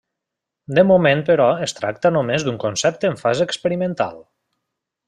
De 0.79 0.83
moment 0.91 1.21
però 1.27 1.45
es 1.67 1.75
tracta 1.81 2.13
només 2.17 2.47
d'un 2.49 2.59
concepte 2.67 3.13
en 3.13 3.21
fase 3.25 3.51
experimental. 3.53 4.21